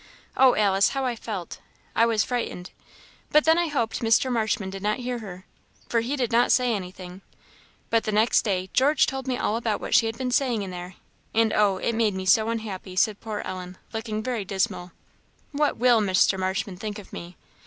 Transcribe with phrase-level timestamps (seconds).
[0.35, 1.59] Oh, Alice, how I felt!
[1.95, 2.71] I was frightened;
[3.29, 4.31] but then I hoped Mr.
[4.31, 5.45] Marshman did not hear her,
[5.89, 7.21] for he did not say anything;
[7.91, 10.71] but the next day George told me all about what she had been saying in
[10.71, 10.95] there,
[11.35, 11.77] and oh!
[11.77, 14.91] it made me so unhappy!" said poor Ellen, looking very dismal.
[15.51, 16.35] "What will Mr.
[16.39, 17.37] Marshman think of me?